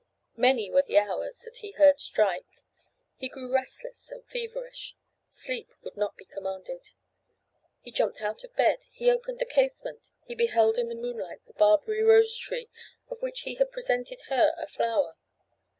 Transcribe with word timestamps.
Many 0.35 0.71
were 0.71 0.81
the 0.81 0.97
hours 0.97 1.41
that 1.43 1.57
he 1.57 1.73
heard 1.73 1.99
strike; 1.99 2.63
he 3.17 3.29
grew 3.29 3.53
restless 3.53 4.11
and 4.11 4.25
feverish. 4.25 4.95
Sleep 5.27 5.75
would 5.83 5.95
not 5.95 6.17
be 6.17 6.25
commanded; 6.25 6.89
he 7.81 7.91
jumped 7.91 8.19
out 8.19 8.43
of 8.43 8.55
bed, 8.55 8.85
he 8.89 9.11
opened 9.11 9.37
the 9.37 9.45
casement, 9.45 10.09
he 10.25 10.33
beheld 10.33 10.79
in 10.79 10.89
the 10.89 10.95
moonlight 10.95 11.45
the 11.45 11.53
Barbary 11.53 12.01
rose 12.01 12.35
tree 12.35 12.67
of 13.11 13.21
which 13.21 13.41
he 13.41 13.53
had 13.61 13.71
presented 13.71 14.21
her 14.21 14.55
a 14.57 14.65
flower. 14.65 15.17